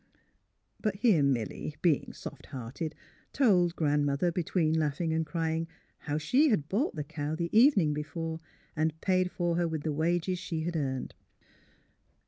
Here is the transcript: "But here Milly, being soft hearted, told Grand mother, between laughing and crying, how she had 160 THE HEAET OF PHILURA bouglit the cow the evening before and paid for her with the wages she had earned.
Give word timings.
"But 0.81 0.95
here 0.95 1.21
Milly, 1.21 1.75
being 1.83 2.11
soft 2.11 2.47
hearted, 2.47 2.95
told 3.33 3.75
Grand 3.75 4.03
mother, 4.03 4.31
between 4.31 4.73
laughing 4.73 5.13
and 5.13 5.23
crying, 5.27 5.67
how 5.99 6.17
she 6.17 6.49
had 6.49 6.63
160 6.71 6.73
THE 6.73 6.75
HEAET 6.75 6.87
OF 6.87 6.87
PHILURA 6.87 6.87
bouglit 6.87 6.95
the 6.95 7.13
cow 7.13 7.35
the 7.51 7.59
evening 7.59 7.93
before 7.93 8.39
and 8.75 9.01
paid 9.01 9.29
for 9.29 9.57
her 9.57 9.67
with 9.67 9.83
the 9.83 9.93
wages 9.93 10.39
she 10.39 10.61
had 10.61 10.75
earned. 10.75 11.13